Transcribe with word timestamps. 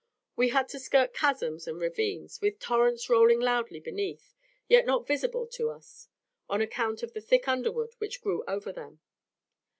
We 0.35 0.49
had 0.49 0.67
to 0.69 0.79
skirt 0.79 1.13
chasms 1.13 1.67
and 1.67 1.79
ravines, 1.79 2.41
with 2.41 2.57
torrents 2.57 3.07
rolling 3.07 3.39
loudly 3.39 3.79
beneath, 3.79 4.33
yet 4.67 4.83
not 4.87 5.05
visible 5.05 5.45
to 5.51 5.69
us, 5.69 6.07
on 6.49 6.59
account 6.59 7.03
of 7.03 7.13
the 7.13 7.21
thick 7.21 7.47
underwood 7.47 7.93
which 7.99 8.19
grew 8.19 8.43
over 8.47 8.71
them. 8.73 8.99